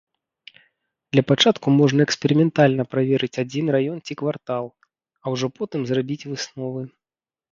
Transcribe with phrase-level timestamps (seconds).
[1.15, 4.65] Для пачатку можна эксперыментальна праверыць адзін раён ці квартал,
[5.23, 6.81] а ўжо потым зрабіць высновы.